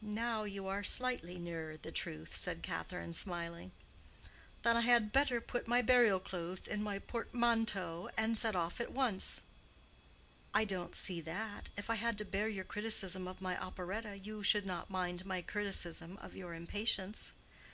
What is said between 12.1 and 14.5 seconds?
to bear your criticism of my operetta, you